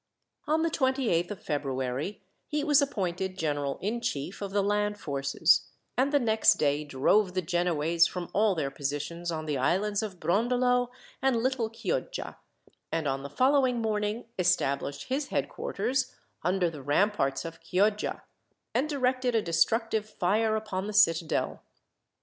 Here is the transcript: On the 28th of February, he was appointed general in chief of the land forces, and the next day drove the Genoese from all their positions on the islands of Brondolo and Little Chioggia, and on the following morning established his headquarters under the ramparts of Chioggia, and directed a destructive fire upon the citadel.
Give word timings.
On 0.47 0.63
the 0.63 0.71
28th 0.71 1.29
of 1.29 1.43
February, 1.43 2.23
he 2.47 2.63
was 2.63 2.81
appointed 2.81 3.37
general 3.37 3.77
in 3.83 4.01
chief 4.01 4.41
of 4.41 4.49
the 4.49 4.63
land 4.63 4.99
forces, 4.99 5.67
and 5.95 6.11
the 6.11 6.17
next 6.19 6.55
day 6.55 6.83
drove 6.83 7.35
the 7.35 7.41
Genoese 7.43 8.07
from 8.07 8.27
all 8.33 8.55
their 8.55 8.71
positions 8.71 9.31
on 9.31 9.45
the 9.45 9.59
islands 9.59 10.01
of 10.01 10.19
Brondolo 10.19 10.89
and 11.21 11.35
Little 11.37 11.69
Chioggia, 11.69 12.37
and 12.91 13.07
on 13.07 13.21
the 13.21 13.29
following 13.29 13.79
morning 13.79 14.25
established 14.39 15.03
his 15.09 15.27
headquarters 15.27 16.11
under 16.41 16.71
the 16.71 16.81
ramparts 16.81 17.45
of 17.45 17.61
Chioggia, 17.61 18.23
and 18.73 18.89
directed 18.89 19.35
a 19.35 19.41
destructive 19.43 20.09
fire 20.09 20.55
upon 20.55 20.87
the 20.87 20.93
citadel. 20.93 21.61